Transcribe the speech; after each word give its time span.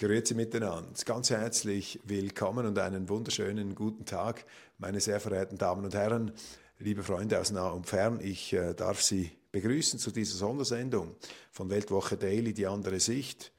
Grüezi 0.00 0.36
miteinander. 0.36 0.88
Ganz 1.04 1.28
herzlich 1.30 1.98
willkommen 2.04 2.66
und 2.66 2.78
einen 2.78 3.08
wunderschönen 3.08 3.74
guten 3.74 4.04
Tag, 4.04 4.44
meine 4.78 5.00
sehr 5.00 5.18
verehrten 5.18 5.58
Damen 5.58 5.84
und 5.84 5.92
Herren, 5.92 6.30
liebe 6.78 7.02
Freunde 7.02 7.40
aus 7.40 7.50
nah 7.50 7.70
und 7.70 7.88
fern. 7.88 8.20
Ich 8.22 8.52
äh, 8.52 8.74
darf 8.74 9.02
Sie 9.02 9.32
begrüßen 9.50 9.98
zu 9.98 10.12
dieser 10.12 10.36
Sondersendung 10.36 11.16
von 11.50 11.68
Weltwoche 11.68 12.16
Daily, 12.16 12.54
die 12.54 12.68
andere 12.68 13.00
Sicht 13.00 13.50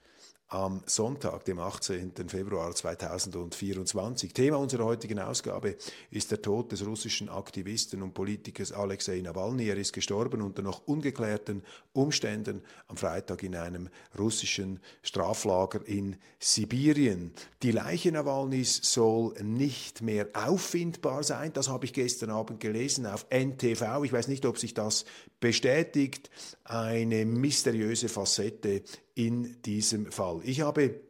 am 0.49 0.81
Sonntag, 0.88 1.45
dem 1.45 1.59
18. 1.59 2.12
Februar 2.27 2.73
2024. 2.73 4.34
Thema 4.34 4.57
unserer 4.57 4.85
heutigen 4.85 5.20
Ausgabe 5.20 5.77
ist 6.09 6.31
der 6.31 6.41
Tod 6.41 6.71
des 6.71 6.84
russischen 6.84 7.30
Aktivisten 7.30 8.02
und 8.02 8.16
Politikers 8.16 8.71
Alexei 8.71 9.21
Nawalny. 9.21 9.67
Er 9.67 9.77
ist 9.77 9.93
gestorben 9.93 10.41
unter 10.41 10.63
noch 10.63 10.88
ungeklärten 10.88 11.62
Umständen 11.93 12.63
am 12.88 12.98
Freitag 12.98 13.43
in 13.43 13.55
einem 13.55 13.90
russischen 14.17 14.80
Straflager 15.04 15.88
in 15.88 16.15
Sibirien. 16.40 17.31
Die 17.62 17.71
Leiche 17.71 18.12
Nawalnys 18.12 18.79
soll 18.81 19.35
nicht 19.43 20.02
mehr 20.02 20.29
auffindbar 20.34 21.21
sein. 21.21 21.54
Das 21.54 21.70
habe 21.70 21.85
ich 21.85 21.93
gestern 21.93 22.31
Abend 22.31 22.59
gelesen 22.59 23.05
auf 23.05 23.27
NTV. 23.29 24.04
Ich 24.04 24.13
weiß 24.13 24.27
nicht, 24.27 24.48
ob 24.48 24.57
sich 24.57 24.74
das 24.74 25.05
bestätigt. 25.40 26.31
Eine 26.63 27.26
mysteriöse 27.26 28.09
Facette 28.09 28.84
in 29.20 29.62
diesem 29.63 30.09
Fall. 30.13 30.39
Ich 30.45 30.62
habe 30.62 31.01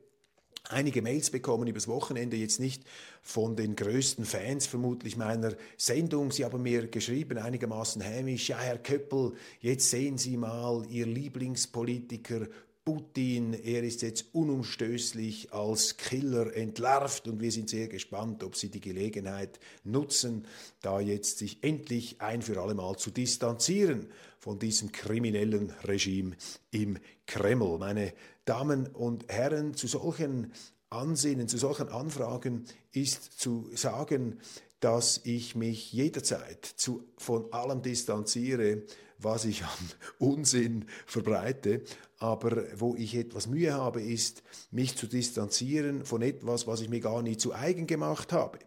einige 0.68 1.04
Mails 1.04 1.30
bekommen 1.30 1.68
übers 1.68 1.88
Wochenende, 1.88 2.38
jetzt 2.38 2.60
nicht 2.60 2.82
von 3.22 3.56
den 3.56 3.76
größten 3.76 4.26
Fans 4.26 4.66
vermutlich 4.66 5.16
meiner 5.16 5.54
Sendung. 5.78 6.32
Sie 6.32 6.44
haben 6.44 6.64
mir 6.64 6.88
geschrieben, 6.88 7.38
einigermaßen 7.38 8.02
hämisch, 8.02 8.50
ja 8.50 8.58
Herr 8.58 8.80
Köppel, 8.80 9.34
jetzt 9.62 9.92
sehen 9.92 10.18
Sie 10.18 10.38
mal, 10.38 10.88
Ihr 10.90 11.06
Lieblingspolitiker 11.06 12.48
Putin, 12.84 13.54
er 13.54 13.84
ist 13.84 14.02
jetzt 14.02 14.34
unumstößlich 14.34 15.54
als 15.54 15.98
Killer 15.98 16.56
entlarvt 16.56 17.28
und 17.28 17.40
wir 17.40 17.52
sind 17.52 17.70
sehr 17.70 17.90
gespannt, 17.90 18.44
ob 18.44 18.56
Sie 18.56 18.70
die 18.70 18.82
Gelegenheit 18.82 19.60
nutzen, 19.84 20.48
da 20.82 21.00
jetzt 21.00 21.38
sich 21.38 21.64
endlich 21.64 22.22
ein 22.22 22.42
für 22.42 22.60
alle 22.60 22.74
Mal 22.74 22.96
zu 22.96 23.12
distanzieren 23.12 24.08
von 24.40 24.58
diesem 24.58 24.92
kriminellen 24.92 25.72
Regime 25.84 26.36
im 26.72 26.98
Kreml. 27.28 27.78
Meine 27.78 28.14
Damen 28.46 28.88
und 28.88 29.32
Herren, 29.32 29.74
zu 29.74 29.88
solchen 29.88 30.54
Ansinnen, 30.90 31.48
zu 31.48 31.58
solchen 31.58 31.90
Anfragen 31.90 32.66
ist 32.92 33.40
zu 33.40 33.70
sagen, 33.76 34.40
dass 34.80 35.22
ich 35.26 35.56
mich 35.56 35.92
jederzeit 35.92 36.66
zu, 36.66 37.04
von 37.18 37.52
allem 37.52 37.82
distanziere, 37.82 38.84
was 39.18 39.46
ich 39.46 39.64
an 39.64 39.70
Unsinn 40.20 40.86
verbreite. 41.06 41.84
Aber 42.18 42.64
wo 42.76 42.96
ich 42.96 43.16
etwas 43.16 43.48
Mühe 43.48 43.74
habe, 43.74 44.02
ist, 44.02 44.42
mich 44.72 44.96
zu 44.96 45.08
distanzieren 45.08 46.06
von 46.06 46.22
etwas, 46.22 46.66
was 46.66 46.82
ich 46.82 46.90
mir 46.90 47.02
gar 47.02 47.22
nie 47.22 47.38
zu 47.38 47.54
eigen 47.54 47.88
gemacht 47.88 48.32
habe. 48.32 48.60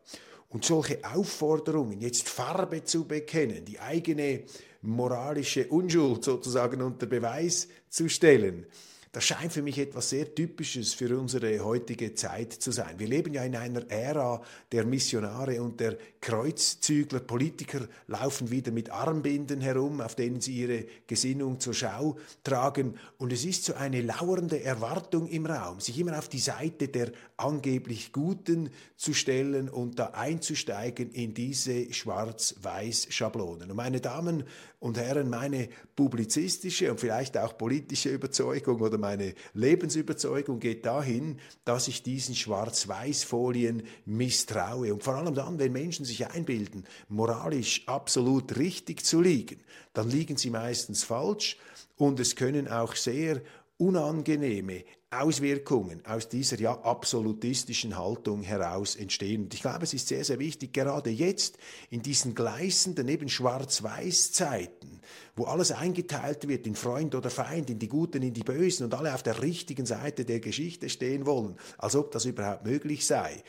Und 0.52 0.66
solche 0.66 0.98
Aufforderungen, 1.02 2.00
jetzt 2.00 2.28
Farbe 2.28 2.84
zu 2.84 3.06
bekennen, 3.06 3.64
die 3.64 3.80
eigene 3.80 4.44
moralische 4.82 5.66
Unschuld 5.68 6.24
sozusagen 6.24 6.82
unter 6.82 7.06
Beweis 7.06 7.68
zu 7.88 8.08
stellen, 8.08 8.66
das 9.12 9.24
scheint 9.24 9.52
für 9.52 9.60
mich 9.60 9.78
etwas 9.78 10.08
sehr 10.08 10.34
Typisches 10.34 10.94
für 10.94 11.18
unsere 11.18 11.62
heutige 11.62 12.14
Zeit 12.14 12.52
zu 12.54 12.72
sein. 12.72 12.98
Wir 12.98 13.08
leben 13.08 13.34
ja 13.34 13.44
in 13.44 13.54
einer 13.54 13.90
Ära 13.90 14.42
der 14.72 14.86
Missionare 14.86 15.62
und 15.62 15.80
der 15.80 15.98
Kreuzzügler. 16.22 17.20
Politiker 17.20 17.80
laufen 18.06 18.50
wieder 18.50 18.70
mit 18.70 18.90
Armbinden 18.90 19.60
herum, 19.60 20.00
auf 20.00 20.14
denen 20.14 20.40
sie 20.40 20.54
ihre 20.54 20.86
Gesinnung 21.06 21.60
zur 21.60 21.74
Schau 21.74 22.16
tragen. 22.44 22.94
Und 23.18 23.32
es 23.32 23.44
ist 23.44 23.64
so 23.64 23.74
eine 23.74 24.00
lauernde 24.00 24.62
Erwartung 24.62 25.28
im 25.28 25.44
Raum, 25.44 25.80
sich 25.80 25.98
immer 25.98 26.16
auf 26.18 26.28
die 26.28 26.38
Seite 26.38 26.88
der 26.88 27.12
angeblich 27.36 28.12
Guten 28.12 28.70
zu 28.96 29.12
stellen 29.12 29.68
und 29.68 29.98
da 29.98 30.10
einzusteigen 30.14 31.10
in 31.10 31.34
diese 31.34 31.92
Schwarz-Weiß-Schablonen. 31.92 33.70
Und 33.70 33.76
meine 33.76 34.00
Damen 34.00 34.44
und 34.78 34.98
Herren, 34.98 35.28
meine 35.30 35.68
publizistische 35.94 36.90
und 36.90 36.98
vielleicht 36.98 37.36
auch 37.36 37.56
politische 37.56 38.10
Überzeugung 38.10 38.80
oder 38.80 38.98
meine 38.98 39.34
Lebensüberzeugung 39.54 40.58
geht 40.58 40.86
dahin, 40.86 41.38
dass 41.64 41.88
ich 41.88 42.02
diesen 42.02 42.34
Schwarz-Weiß-Folien 42.34 43.82
misstraue. 44.04 44.92
Und 44.92 45.02
vor 45.02 45.14
allem 45.14 45.34
dann, 45.34 45.58
wenn 45.58 45.72
Menschen 45.72 46.04
sich 46.04 46.11
einbilden, 46.20 46.84
moralisch 47.08 47.82
absolut 47.86 48.56
richtig 48.56 49.04
zu 49.04 49.20
liegen, 49.20 49.60
dann 49.92 50.10
liegen 50.10 50.36
sie 50.36 50.50
meistens 50.50 51.04
falsch 51.04 51.56
und 51.96 52.20
es 52.20 52.36
können 52.36 52.68
auch 52.68 52.94
sehr 52.94 53.40
unangenehme 53.78 54.84
Auswirkungen 55.12 56.04
aus 56.06 56.28
dieser 56.28 56.58
ja 56.58 56.72
absolutistischen 56.82 57.98
Haltung 57.98 58.42
heraus 58.42 58.96
entstehen. 58.96 59.44
Und 59.44 59.54
ich 59.54 59.60
glaube, 59.60 59.84
es 59.84 59.92
ist 59.92 60.08
sehr, 60.08 60.24
sehr 60.24 60.38
wichtig, 60.38 60.72
gerade 60.72 61.10
jetzt 61.10 61.58
in 61.90 62.02
diesen 62.02 62.34
gleißenden, 62.34 63.06
eben 63.08 63.28
Schwarz-Weiß-Zeiten, 63.28 65.00
wo 65.36 65.44
alles 65.44 65.70
eingeteilt 65.70 66.48
wird 66.48 66.66
in 66.66 66.74
Freund 66.74 67.14
oder 67.14 67.30
Feind, 67.30 67.68
in 67.68 67.78
die 67.78 67.88
Guten, 67.88 68.22
in 68.22 68.32
die 68.32 68.42
Bösen 68.42 68.84
und 68.84 68.94
alle 68.94 69.14
auf 69.14 69.22
der 69.22 69.42
richtigen 69.42 69.86
Seite 69.86 70.24
der 70.24 70.40
Geschichte 70.40 70.88
stehen 70.88 71.26
wollen, 71.26 71.56
als 71.76 71.94
ob 71.94 72.10
das 72.10 72.24
überhaupt 72.24 72.64
möglich 72.64 73.06
sei. 73.06 73.42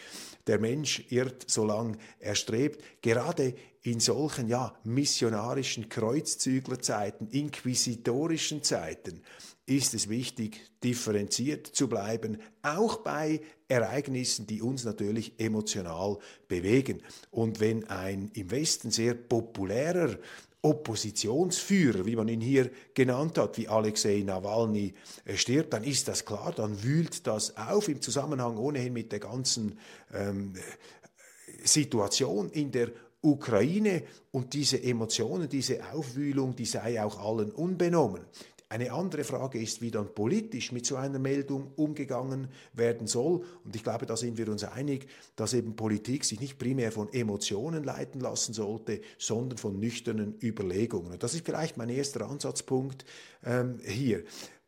Der 0.48 0.60
Mensch 0.60 1.06
irrt, 1.10 1.46
solange 1.48 1.98
er 2.20 2.36
strebt. 2.36 2.84
Gerade 3.02 3.56
in 3.84 4.00
solchen 4.00 4.48
ja 4.48 4.74
missionarischen 4.84 5.90
Kreuzzüglerzeiten, 5.90 7.28
inquisitorischen 7.30 8.64
Zeiten, 8.64 9.22
ist 9.66 9.94
es 9.94 10.10
wichtig, 10.10 10.62
differenziert 10.84 11.68
zu 11.68 11.88
bleiben, 11.88 12.38
auch 12.62 12.98
bei 12.98 13.42
Ereignissen, 13.68 14.48
die 14.48 14.62
uns 14.62 14.84
natürlich 14.84 15.40
emotional 15.40 16.18
bewegen. 16.48 17.02
Und 17.32 17.60
wenn 17.60 17.88
ein 17.90 18.32
im 18.34 18.52
Westen 18.52 18.92
sehr 18.92 19.14
populärer 19.14 20.18
Oppositionsführer, 20.62 22.06
wie 22.06 22.16
man 22.16 22.30
ihn 22.30 22.40
hier 22.40 22.72
genannt 22.94 23.38
hat, 23.38 23.58
wie 23.58 23.68
Alexei 23.68 24.24
Nawalny 24.26 24.94
äh, 25.26 25.36
stirbt, 25.36 25.74
dann 25.74 25.84
ist 25.84 26.08
das 26.08 26.24
klar, 26.24 26.54
dann 26.56 26.84
wühlt 26.84 27.28
das 27.28 27.58
auf 27.58 27.90
im 27.90 28.02
Zusammenhang 28.02 28.58
ohnehin 28.58 28.94
mit 28.94 29.12
der 29.12 29.20
ganzen 29.20 29.78
ähm, 30.14 30.54
Situation 31.66 32.50
in 32.50 32.72
der 32.72 32.92
Ukraine 33.24 34.04
und 34.32 34.54
diese 34.54 34.84
Emotionen, 34.84 35.48
diese 35.50 35.80
Aufwühlung, 35.94 36.56
die 36.56 36.66
sei 36.66 37.02
auch 37.02 37.20
allen 37.20 37.52
unbenommen. 37.52 38.22
Eine 38.74 38.92
andere 38.92 39.24
Frage 39.24 39.62
ist, 39.62 39.82
wie 39.84 39.92
dann 39.92 40.16
politisch 40.16 40.72
mit 40.72 40.84
so 40.88 40.96
einer 40.96 41.20
Meldung 41.20 41.74
umgegangen 41.76 42.48
werden 42.74 43.06
soll. 43.06 43.46
Und 43.64 43.76
ich 43.76 43.84
glaube, 43.84 44.08
da 44.08 44.18
sind 44.18 44.36
wir 44.40 44.50
uns 44.50 44.64
einig, 44.64 45.06
dass 45.36 45.54
eben 45.54 45.76
Politik 45.76 46.26
sich 46.26 46.40
nicht 46.40 46.58
primär 46.58 46.92
von 46.92 47.14
Emotionen 47.14 47.84
leiten 47.84 48.20
lassen 48.20 48.52
sollte, 48.52 49.02
sondern 49.20 49.60
von 49.60 49.80
nüchternen 49.80 50.40
Überlegungen. 50.42 51.12
Und 51.12 51.22
das 51.22 51.36
ist 51.36 51.46
vielleicht 51.46 51.78
mein 51.78 51.90
erster 51.90 52.28
Ansatzpunkt 52.28 53.06
ähm, 53.46 53.80
hier. 53.86 54.24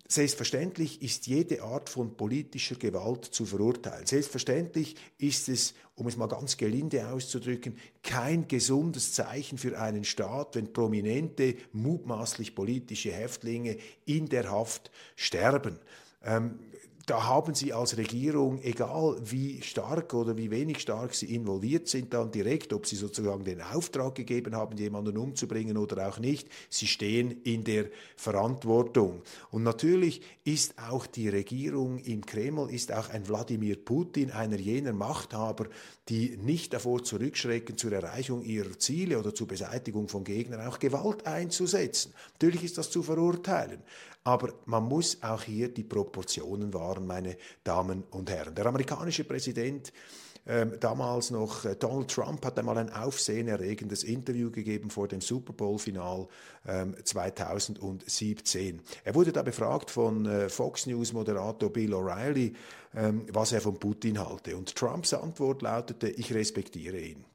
Selbstverständlich 0.07 1.01
ist 1.01 1.25
jede 1.25 1.63
Art 1.63 1.89
von 1.89 2.15
politischer 2.15 2.75
Gewalt 2.75 3.25
zu 3.25 3.43
verurteilen. 3.45 4.05
Selbstverständlich 4.05 4.95
ist 5.17 5.49
es, 5.49 5.73
um 5.95 6.07
es 6.07 6.15
mal 6.15 6.27
ganz 6.27 6.57
gelinde 6.57 7.07
auszudrücken, 7.07 7.77
kein 8.03 8.47
gesundes 8.47 9.13
Zeichen 9.13 9.57
für 9.57 9.79
einen 9.79 10.03
Staat, 10.03 10.55
wenn 10.55 10.71
prominente, 10.71 11.55
mutmaßlich 11.73 12.53
politische 12.53 13.11
Häftlinge 13.11 13.77
in 14.05 14.27
der 14.27 14.51
Haft 14.51 14.91
sterben. 15.15 15.79
Ähm, 16.23 16.59
da 17.05 17.23
haben 17.25 17.53
Sie 17.53 17.71
als 17.71 17.97
Regierung, 17.97 18.61
egal 18.63 19.17
wie 19.23 19.61
stark 19.61 20.13
oder 20.13 20.37
wie 20.37 20.49
wenig 20.49 20.79
stark 20.79 21.13
Sie 21.13 21.33
involviert 21.35 21.87
sind, 21.87 22.13
dann 22.13 22.31
direkt, 22.31 22.73
ob 22.73 22.87
Sie 22.87 22.95
sozusagen 22.95 23.43
den 23.43 23.61
Auftrag 23.61 24.15
gegeben 24.15 24.55
haben, 24.55 24.75
jemanden 24.77 25.17
umzubringen 25.17 25.77
oder 25.77 26.07
auch 26.07 26.19
nicht, 26.19 26.47
Sie 26.69 26.87
stehen 26.87 27.41
in 27.43 27.63
der 27.63 27.85
Verantwortung. 28.15 29.21
Und 29.51 29.63
natürlich 29.63 30.21
ist 30.43 30.75
auch 30.89 31.05
die 31.05 31.29
Regierung 31.29 31.99
im 31.99 32.25
Kreml, 32.25 32.69
ist 32.71 32.91
auch 32.91 33.09
ein 33.09 33.27
Wladimir 33.27 33.77
Putin, 33.77 34.31
einer 34.31 34.57
jener 34.57 34.93
Machthaber, 34.93 35.67
die 36.09 36.37
nicht 36.37 36.73
davor 36.73 37.03
zurückschrecken, 37.03 37.77
zur 37.77 37.93
Erreichung 37.93 38.43
ihrer 38.43 38.77
Ziele 38.79 39.19
oder 39.19 39.33
zur 39.33 39.47
Beseitigung 39.47 40.07
von 40.07 40.23
Gegnern 40.23 40.67
auch 40.67 40.79
Gewalt 40.79 41.25
einzusetzen. 41.27 42.13
Natürlich 42.33 42.63
ist 42.63 42.77
das 42.77 42.89
zu 42.89 43.03
verurteilen. 43.03 43.81
Aber 44.25 44.53
man 44.65 44.83
muss 44.83 45.21
auch 45.21 45.43
hier 45.43 45.73
die 45.73 45.83
Proportionen 45.83 46.73
wahren, 46.73 47.07
meine 47.07 47.37
Damen 47.63 48.03
und 48.09 48.29
Herren. 48.29 48.55
Der 48.55 48.65
amerikanische 48.65 49.23
Präsident 49.23 49.93
ähm, 50.47 50.73
damals 50.79 51.31
noch 51.31 51.65
äh, 51.65 51.75
Donald 51.75 52.09
Trump 52.09 52.45
hat 52.45 52.59
einmal 52.59 52.77
ein 52.77 52.91
aufsehenerregendes 52.91 54.03
Interview 54.03 54.51
gegeben 54.51 54.91
vor 54.91 55.07
dem 55.07 55.21
Super 55.21 55.53
Bowl-Final 55.53 56.27
ähm, 56.67 56.95
2017. 57.03 58.81
Er 59.03 59.15
wurde 59.15 59.31
da 59.31 59.41
befragt 59.41 59.89
von 59.89 60.25
äh, 60.27 60.49
Fox 60.49 60.85
News-Moderator 60.85 61.71
Bill 61.71 61.93
O'Reilly, 61.93 62.53
ähm, 62.95 63.25
was 63.31 63.53
er 63.53 63.61
von 63.61 63.79
Putin 63.79 64.19
halte. 64.19 64.55
Und 64.55 64.75
Trumps 64.75 65.13
Antwort 65.13 65.63
lautete, 65.63 66.09
ich 66.09 66.33
respektiere 66.33 66.99
ihn. 66.99 67.25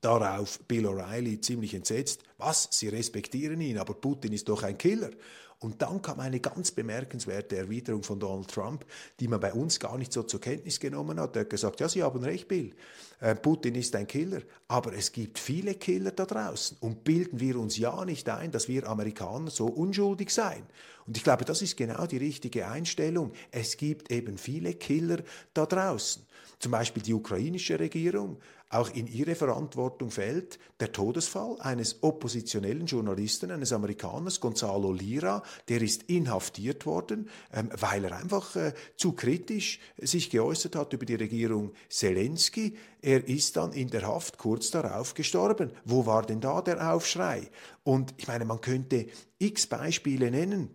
Darauf 0.00 0.60
Bill 0.60 0.86
O'Reilly 0.86 1.42
ziemlich 1.42 1.74
entsetzt. 1.74 2.22
Was? 2.38 2.68
Sie 2.70 2.88
respektieren 2.88 3.60
ihn, 3.60 3.78
aber 3.78 3.94
Putin 3.94 4.32
ist 4.32 4.48
doch 4.48 4.62
ein 4.62 4.78
Killer. 4.78 5.10
Und 5.60 5.82
dann 5.82 6.00
kam 6.00 6.20
eine 6.20 6.38
ganz 6.38 6.70
bemerkenswerte 6.70 7.56
Erwiderung 7.56 8.04
von 8.04 8.20
Donald 8.20 8.48
Trump, 8.48 8.84
die 9.18 9.26
man 9.26 9.40
bei 9.40 9.52
uns 9.52 9.80
gar 9.80 9.98
nicht 9.98 10.12
so 10.12 10.22
zur 10.22 10.40
Kenntnis 10.40 10.78
genommen 10.78 11.18
hat. 11.18 11.34
Er 11.34 11.40
hat 11.40 11.50
gesagt, 11.50 11.80
ja, 11.80 11.88
Sie 11.88 12.02
haben 12.02 12.22
recht, 12.22 12.46
Bill, 12.46 12.74
äh, 13.18 13.34
Putin 13.34 13.74
ist 13.74 13.96
ein 13.96 14.06
Killer, 14.06 14.42
aber 14.68 14.92
es 14.92 15.10
gibt 15.10 15.38
viele 15.38 15.74
Killer 15.74 16.12
da 16.12 16.26
draußen 16.26 16.76
und 16.80 17.02
bilden 17.02 17.40
wir 17.40 17.58
uns 17.58 17.76
ja 17.76 18.04
nicht 18.04 18.28
ein, 18.28 18.52
dass 18.52 18.68
wir 18.68 18.88
Amerikaner 18.88 19.50
so 19.50 19.66
unschuldig 19.66 20.30
seien. 20.30 20.62
Und 21.06 21.16
ich 21.16 21.24
glaube, 21.24 21.44
das 21.44 21.60
ist 21.60 21.76
genau 21.76 22.06
die 22.06 22.18
richtige 22.18 22.68
Einstellung. 22.68 23.32
Es 23.50 23.76
gibt 23.76 24.12
eben 24.12 24.38
viele 24.38 24.74
Killer 24.74 25.18
da 25.54 25.66
draußen. 25.66 26.24
Zum 26.60 26.72
Beispiel 26.72 27.02
die 27.02 27.14
ukrainische 27.14 27.80
Regierung 27.80 28.38
auch 28.70 28.90
in 28.90 29.06
ihre 29.06 29.34
Verantwortung 29.34 30.10
fällt 30.10 30.58
der 30.78 30.92
Todesfall 30.92 31.56
eines 31.60 32.02
oppositionellen 32.02 32.84
Journalisten, 32.84 33.50
eines 33.50 33.72
Amerikaners, 33.72 34.40
Gonzalo 34.40 34.92
Lira, 34.92 35.42
der 35.68 35.80
ist 35.80 36.02
inhaftiert 36.04 36.84
worden, 36.84 37.30
ähm, 37.52 37.70
weil 37.78 38.04
er 38.04 38.16
einfach 38.18 38.56
äh, 38.56 38.74
zu 38.96 39.12
kritisch 39.12 39.80
sich 39.96 40.28
geäußert 40.28 40.76
hat 40.76 40.92
über 40.92 41.06
die 41.06 41.14
Regierung 41.14 41.72
Zelensky. 41.88 42.76
Er 43.00 43.26
ist 43.26 43.56
dann 43.56 43.72
in 43.72 43.88
der 43.88 44.06
Haft 44.06 44.36
kurz 44.36 44.70
darauf 44.70 45.14
gestorben. 45.14 45.70
Wo 45.84 46.04
war 46.04 46.26
denn 46.26 46.40
da 46.40 46.60
der 46.60 46.92
Aufschrei? 46.92 47.50
Und 47.84 48.12
ich 48.18 48.28
meine, 48.28 48.44
man 48.44 48.60
könnte 48.60 49.06
x 49.38 49.66
Beispiele 49.66 50.30
nennen. 50.30 50.70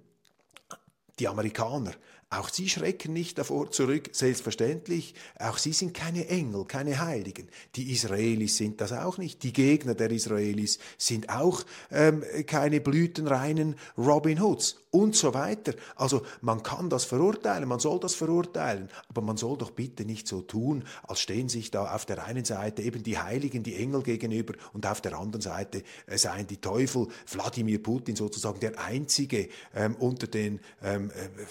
Die 1.20 1.28
Amerikaner 1.28 1.94
auch 2.40 2.50
sie 2.50 2.68
schrecken 2.70 3.14
nicht 3.14 3.38
davor 3.38 3.72
zurück, 3.72 4.10
selbstverständlich. 4.12 5.14
Auch 5.40 5.58
sie 5.58 5.74
sind 5.74 5.94
keine 5.94 6.28
Engel, 6.28 6.66
keine 6.66 7.00
Heiligen. 7.00 7.48
Die 7.76 7.92
Israelis 7.92 8.58
sind 8.58 8.82
das 8.82 8.92
auch 8.92 9.18
nicht. 9.18 9.44
Die 9.44 9.54
Gegner 9.54 9.94
der 9.94 10.12
Israelis 10.12 10.80
sind 10.98 11.30
auch 11.30 11.64
ähm, 11.92 12.24
keine 12.48 12.82
blütenreinen 12.82 13.76
Robin 13.98 14.42
Hoods 14.42 14.78
und 14.94 15.16
so 15.16 15.34
weiter. 15.34 15.74
Also 15.96 16.22
man 16.42 16.62
kann 16.62 16.90
das 16.90 17.04
verurteilen, 17.06 17.68
man 17.68 17.80
soll 17.80 18.00
das 18.00 18.14
verurteilen, 18.14 18.90
aber 19.10 19.22
man 19.22 19.38
soll 19.38 19.58
doch 19.58 19.72
bitte 19.72 20.06
nicht 20.06 20.28
so 20.28 20.42
tun, 20.42 20.84
als 21.02 21.20
stehen 21.20 21.50
sich 21.50 21.72
da 21.72 21.96
auf 21.96 22.06
der 22.06 22.24
einen 22.26 22.46
Seite 22.46 22.84
eben 22.84 23.02
die 23.02 23.18
Heiligen, 23.18 23.64
die 23.64 23.76
Engel 23.76 24.04
gegenüber 24.04 24.54
und 24.72 24.86
auf 24.86 25.02
der 25.02 25.18
anderen 25.18 25.42
Seite 25.42 25.84
äh, 26.06 26.18
seien 26.18 26.46
die 26.46 26.58
Teufel, 26.58 27.08
Wladimir 27.32 27.82
Putin 27.82 28.16
sozusagen 28.16 28.60
der 28.60 28.80
einzige 28.80 29.50
ähm, 29.76 29.96
unter 29.96 30.28
den 30.28 30.60
ähm, 30.84 31.10
äh, 31.10 31.46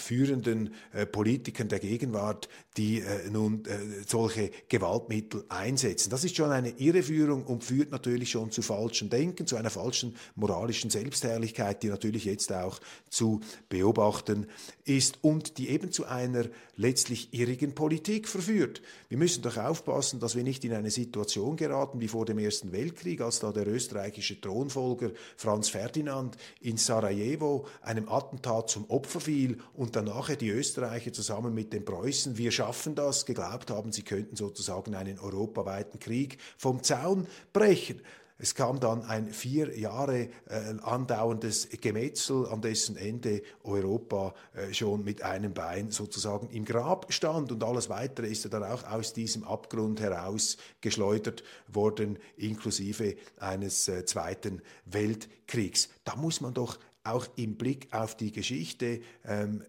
äh, 0.92 1.06
Politikern 1.06 1.68
der 1.68 1.78
Gegenwart, 1.78 2.48
die 2.76 3.00
äh, 3.00 3.30
nun 3.30 3.64
äh, 3.66 3.78
solche 4.06 4.50
Gewaltmittel 4.68 5.44
einsetzen. 5.48 6.10
Das 6.10 6.24
ist 6.24 6.36
schon 6.36 6.50
eine 6.50 6.70
Irreführung 6.70 7.44
und 7.44 7.64
führt 7.64 7.90
natürlich 7.90 8.30
schon 8.30 8.50
zu 8.50 8.62
falschem 8.62 9.10
Denken, 9.10 9.46
zu 9.46 9.56
einer 9.56 9.70
falschen 9.70 10.16
moralischen 10.34 10.90
Selbstherrlichkeit, 10.90 11.82
die 11.82 11.88
natürlich 11.88 12.24
jetzt 12.24 12.52
auch 12.52 12.80
zu 13.10 13.40
beobachten 13.68 14.46
ist 14.84 15.18
und 15.22 15.58
die 15.58 15.68
eben 15.68 15.92
zu 15.92 16.06
einer 16.06 16.44
letztlich 16.76 17.32
irrigen 17.32 17.74
Politik 17.74 18.28
verführt. 18.28 18.82
Wir 19.08 19.18
müssen 19.18 19.42
doch 19.42 19.56
aufpassen, 19.56 20.20
dass 20.20 20.34
wir 20.34 20.42
nicht 20.42 20.64
in 20.64 20.72
eine 20.72 20.90
Situation 20.90 21.56
geraten 21.56 22.00
wie 22.00 22.08
vor 22.08 22.24
dem 22.24 22.38
Ersten 22.38 22.72
Weltkrieg, 22.72 23.20
als 23.20 23.40
da 23.40 23.52
der 23.52 23.66
österreichische 23.66 24.40
Thronfolger 24.40 25.10
Franz 25.36 25.68
Ferdinand 25.68 26.36
in 26.60 26.76
Sarajevo 26.76 27.66
einem 27.82 28.08
Attentat 28.08 28.70
zum 28.70 28.88
Opfer 28.88 29.20
fiel 29.20 29.58
und 29.74 29.96
dann 29.96 30.06
nachher 30.06 30.36
die 30.36 30.50
Österreicher 30.62 31.12
zusammen 31.12 31.52
mit 31.52 31.72
den 31.72 31.84
Preußen, 31.84 32.38
wir 32.38 32.52
schaffen 32.52 32.94
das, 32.94 33.26
geglaubt 33.26 33.72
haben, 33.72 33.90
sie 33.90 34.02
könnten 34.02 34.36
sozusagen 34.36 34.94
einen 34.94 35.18
europaweiten 35.18 35.98
Krieg 35.98 36.38
vom 36.56 36.84
Zaun 36.84 37.26
brechen. 37.52 38.00
Es 38.38 38.54
kam 38.54 38.78
dann 38.78 39.02
ein 39.02 39.32
vier 39.32 39.76
Jahre 39.76 40.28
äh, 40.48 40.74
andauerndes 40.82 41.68
Gemetzel, 41.80 42.46
an 42.46 42.60
dessen 42.60 42.96
Ende 42.96 43.42
Europa 43.64 44.34
äh, 44.54 44.72
schon 44.72 45.02
mit 45.02 45.22
einem 45.22 45.52
Bein 45.52 45.90
sozusagen 45.90 46.48
im 46.50 46.64
Grab 46.64 47.12
stand 47.12 47.50
und 47.50 47.64
alles 47.64 47.88
Weitere 47.88 48.28
ist 48.28 48.44
ja 48.44 48.50
dann 48.50 48.62
auch 48.62 48.84
aus 48.84 49.12
diesem 49.12 49.42
Abgrund 49.42 50.00
heraus 50.00 50.58
geschleudert 50.80 51.42
worden, 51.66 52.20
inklusive 52.36 53.16
eines 53.40 53.88
äh, 53.88 54.04
Zweiten 54.04 54.62
Weltkriegs. 54.84 55.88
Da 56.04 56.14
muss 56.14 56.40
man 56.40 56.54
doch 56.54 56.78
auch 57.02 57.26
im 57.34 57.56
Blick 57.56 57.92
auf 57.92 58.16
die 58.16 58.30
Geschichte 58.30 59.00
ähm, 59.24 59.64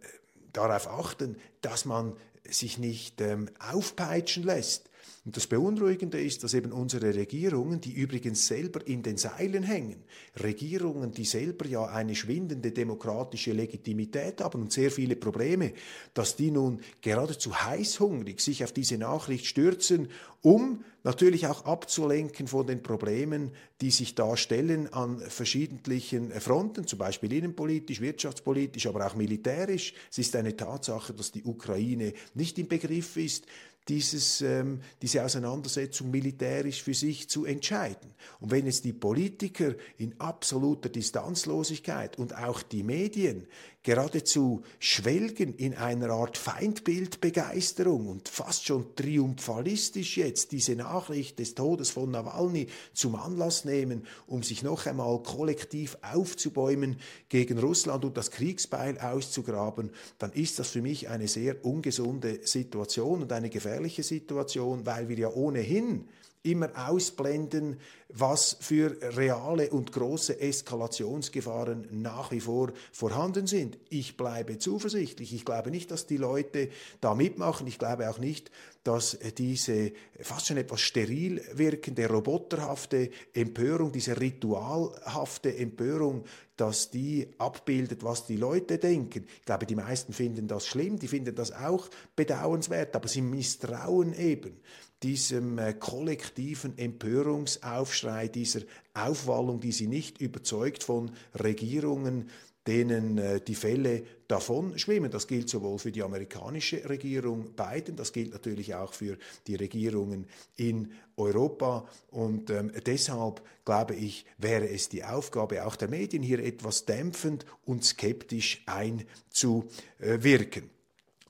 darauf 0.54 0.88
achten, 0.88 1.38
dass 1.62 1.86
man 1.86 2.16
sich 2.48 2.78
nicht 2.78 3.22
ähm, 3.22 3.50
aufpeitschen 3.60 4.44
lässt. 4.44 4.90
Und 5.26 5.38
das 5.38 5.48
Beunruhigende 5.48 6.22
ist, 6.22 6.44
dass 6.44 6.54
eben 6.54 6.74
unsere 6.74 7.16
Regierungen, 7.16 7.80
die 7.80 7.94
übrigens 7.94 8.46
selber 8.46 8.86
in 8.86 9.04
den 9.04 9.16
Seilen 9.16 9.64
hängen, 9.64 10.04
Regierungen, 10.44 11.14
die 11.14 11.24
selber 11.24 11.66
ja 11.66 11.86
eine 11.86 12.14
schwindende 12.14 12.74
demokratische 12.74 13.54
Legitimität 13.54 14.42
haben 14.42 14.64
und 14.64 14.74
sehr 14.74 14.92
viele 14.92 15.16
Probleme, 15.16 15.72
dass 16.14 16.36
die 16.36 16.52
nun 16.52 16.82
geradezu 17.00 17.56
heißhungrig 17.56 18.42
sich 18.42 18.66
auf 18.66 18.74
diese 18.74 18.98
Nachricht 18.98 19.46
stürzen, 19.46 20.10
um 20.42 20.84
natürlich 21.04 21.48
auch 21.48 21.64
abzulenken 21.64 22.48
von 22.48 22.68
den 22.68 22.84
Problemen, 22.84 23.52
die 23.80 23.92
sich 23.92 24.16
darstellen 24.16 24.92
an 24.92 25.20
verschiedentlichen 25.20 26.32
Fronten, 26.32 26.86
zum 26.86 27.00
Beispiel 27.00 27.32
innenpolitisch, 27.32 28.02
wirtschaftspolitisch, 28.02 28.88
aber 28.88 29.08
auch 29.08 29.16
militärisch. 29.16 29.94
Es 30.12 30.18
ist 30.18 30.36
eine 30.36 30.58
Tatsache, 30.58 31.14
dass 31.14 31.32
die 31.32 31.44
Ukraine 31.44 32.14
nicht 32.34 32.60
im 32.60 32.68
Begriff 32.68 33.16
ist, 33.16 33.46
dieses, 33.88 34.42
ähm, 34.42 34.82
diese 35.02 35.24
Auseinandersetzung 35.24 36.10
militärisch 36.10 36.84
für 36.84 36.94
sich 36.94 37.30
zu 37.30 37.46
entscheiden. 37.46 38.14
Und 38.40 38.52
wenn 38.52 38.66
jetzt 38.66 38.86
die 38.86 38.94
Politiker 38.94 39.76
in 39.98 40.20
absoluter 40.20 40.90
Distanzlosigkeit 40.90 42.18
und 42.18 42.36
auch 42.38 42.62
die 42.62 42.84
Medien 42.84 43.48
geradezu 43.84 44.64
schwelgen 44.80 45.56
in 45.56 45.76
einer 45.76 46.10
Art 46.10 46.38
Feindbildbegeisterung 46.38 48.08
und 48.08 48.30
fast 48.30 48.66
schon 48.66 48.96
triumphalistisch 48.96 50.18
jetzt 50.18 50.54
diese 50.54 50.76
Nachricht 50.76 51.38
des 51.40 51.54
Todes 51.54 51.90
von 51.90 52.10
Nawalny 52.10 52.68
zum 52.94 53.16
Anlass 53.16 53.66
nehmen, 53.66 54.08
um 54.26 54.42
sich 54.42 54.64
noch 54.64 54.86
einmal 54.86 55.22
kollektiv 55.22 55.98
aufzubäumen 56.02 56.98
gegen 57.28 57.60
Russland 57.60 58.06
und 58.06 58.16
das 58.16 58.32
Kriegsbeil 58.32 58.98
auszugraben, 58.98 59.92
dann 60.18 60.32
ist 60.32 60.60
das 60.60 60.70
für 60.70 60.82
mich 60.82 61.10
eine 61.10 61.28
sehr 61.28 61.66
ungesunde 61.66 62.40
Situation 62.48 63.24
und 63.24 63.32
eine 63.34 63.50
gefährliche 63.50 64.04
Situation, 64.04 64.86
weil 64.86 65.10
wir 65.10 65.18
ja 65.18 65.30
ohnehin 65.30 66.08
immer 66.44 66.70
ausblenden, 66.90 67.80
was 68.10 68.58
für 68.60 68.98
reale 69.18 69.72
und 69.72 69.92
große 69.92 70.40
Eskalationsgefahren 70.40 71.88
nach 71.92 72.32
wie 72.32 72.42
vor 72.42 72.72
vorhanden 72.92 73.48
sind. 73.48 73.80
Ich 73.90 74.18
bleibe 74.18 74.60
zuversichtlich. 74.60 75.34
Ich 75.34 75.46
glaube 75.46 75.72
nicht, 75.72 75.90
dass 75.90 76.06
die 76.06 76.18
Leute 76.18 76.70
da 77.02 77.16
mitmachen. 77.16 77.66
Ich 77.66 77.80
glaube 77.80 78.10
auch 78.10 78.20
nicht, 78.20 78.52
dass 78.84 79.18
diese 79.38 79.94
fast 80.20 80.48
schon 80.48 80.58
etwas 80.58 80.82
steril 80.82 81.42
wirkende, 81.54 82.08
roboterhafte 82.08 83.10
Empörung, 83.34 83.92
diese 83.92 84.20
ritualhafte 84.20 85.56
Empörung, 85.56 86.26
dass 86.58 86.92
die 86.92 87.30
abbildet, 87.40 88.04
was 88.04 88.28
die 88.28 88.36
Leute 88.36 88.78
denken. 88.78 89.26
Ich 89.40 89.46
glaube, 89.46 89.66
die 89.66 89.76
meisten 89.76 90.14
finden 90.14 90.48
das 90.48 90.68
schlimm, 90.68 91.00
die 91.00 91.08
finden 91.08 91.34
das 91.34 91.52
auch 91.52 91.90
bedauernswert, 92.16 92.96
aber 92.96 93.08
sie 93.08 93.22
misstrauen 93.22 94.14
eben 94.14 94.60
diesem 95.04 95.60
äh, 95.60 95.74
kollektiven 95.74 96.78
Empörungsaufschrei, 96.78 98.30
dieser 98.30 98.62
Aufwallung, 98.94 99.60
die 99.60 99.72
sie 99.72 99.88
nicht 99.88 100.22
überzeugt 100.22 100.84
von 100.84 101.12
Regierungen, 101.36 102.30
denen 102.66 103.18
äh, 103.18 103.42
die 103.42 103.56
Fälle 103.56 104.04
davon 104.28 104.78
schwimmen. 104.80 105.12
Das 105.12 105.28
gilt 105.28 105.50
sowohl 105.50 105.80
für 105.80 105.92
die 105.92 106.02
amerikanische 106.02 106.88
Regierung 106.88 107.52
Biden, 107.56 107.96
das 107.96 108.14
gilt 108.14 108.32
natürlich 108.32 108.74
auch 108.76 108.94
für 108.94 109.18
die 109.48 109.56
Regierungen 109.56 110.28
in 110.56 110.92
Europa. 111.18 111.88
Und 112.10 112.50
ähm, 112.50 112.72
deshalb 112.86 113.42
glaube 113.66 113.96
ich, 113.96 114.26
wäre 114.38 114.70
es 114.70 114.90
die 114.90 115.04
Aufgabe 115.04 115.66
auch 115.66 115.76
der 115.76 115.90
Medien, 115.90 116.24
hier 116.24 116.40
etwas 116.40 116.86
dämpfend 116.86 117.46
und 117.66 117.84
skeptisch 117.84 118.64
einzuwirken. 118.66 120.70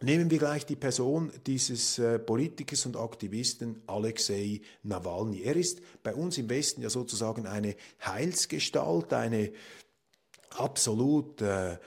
Nehmen 0.04 0.30
wir 0.30 0.38
gleich 0.38 0.66
die 0.66 0.76
Person 0.76 1.32
dieses 1.48 1.98
äh, 1.98 2.20
Politikers 2.20 2.86
und 2.86 2.98
Aktivisten 2.98 3.82
Alexei 3.88 4.60
Nawalny. 4.84 5.44
Er 5.44 5.56
ist 5.56 5.80
bei 6.04 6.14
uns 6.14 6.38
im 6.38 6.50
Westen 6.50 6.82
ja 6.82 6.90
sozusagen 6.90 7.48
eine 7.48 7.78
Heilsgestalt, 8.06 9.14
eine 9.14 9.54
absolut 10.58 11.42
äh, 11.42 11.78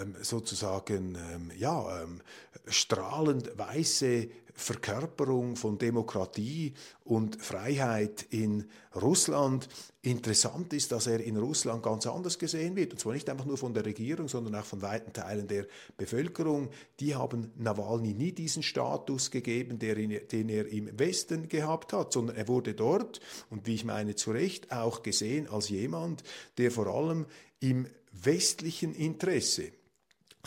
ähm, 0.00 0.16
sozusagen 0.22 1.16
ähm, 1.16 1.52
ja, 1.58 2.02
ähm, 2.02 2.22
strahlend 2.66 3.56
weiße 3.56 4.28
Verkörperung 4.58 5.54
von 5.54 5.76
Demokratie 5.76 6.72
und 7.04 7.42
Freiheit 7.42 8.26
in 8.30 8.64
Russland. 8.94 9.68
Interessant 10.00 10.72
ist, 10.72 10.92
dass 10.92 11.06
er 11.06 11.20
in 11.20 11.36
Russland 11.36 11.82
ganz 11.82 12.06
anders 12.06 12.38
gesehen 12.38 12.74
wird. 12.74 12.92
Und 12.92 12.98
zwar 12.98 13.12
nicht 13.12 13.28
einfach 13.28 13.44
nur 13.44 13.58
von 13.58 13.74
der 13.74 13.84
Regierung, 13.84 14.28
sondern 14.28 14.54
auch 14.54 14.64
von 14.64 14.80
weiten 14.80 15.12
Teilen 15.12 15.46
der 15.46 15.66
Bevölkerung. 15.98 16.70
Die 17.00 17.14
haben 17.14 17.52
Nawalny 17.56 18.14
nie 18.14 18.32
diesen 18.32 18.62
Status 18.62 19.30
gegeben, 19.30 19.78
den 19.78 20.48
er 20.48 20.66
im 20.68 20.98
Westen 20.98 21.48
gehabt 21.48 21.92
hat, 21.92 22.14
sondern 22.14 22.36
er 22.36 22.48
wurde 22.48 22.72
dort, 22.72 23.20
und 23.50 23.66
wie 23.66 23.74
ich 23.74 23.84
meine 23.84 24.14
zu 24.14 24.30
Recht, 24.30 24.72
auch 24.72 25.02
gesehen 25.02 25.48
als 25.48 25.68
jemand, 25.68 26.22
der 26.56 26.70
vor 26.70 26.86
allem 26.86 27.26
im 27.60 27.86
westlichen 28.10 28.94
Interesse 28.94 29.70